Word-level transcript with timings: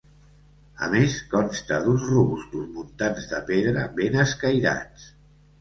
A 0.85 0.87
més, 0.93 1.17
consta 1.33 1.77
d’uns 1.83 2.07
robustos 2.13 2.65
muntants 2.79 3.29
de 3.35 3.43
pedra 3.51 3.87
ben 4.01 4.19
escairats. 4.25 5.07